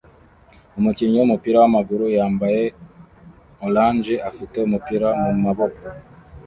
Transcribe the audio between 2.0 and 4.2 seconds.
yambaye orange